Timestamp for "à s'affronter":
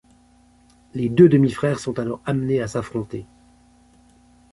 2.59-3.27